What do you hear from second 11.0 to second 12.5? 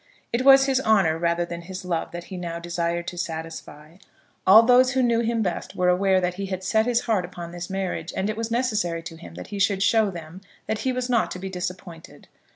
not to be disappointed.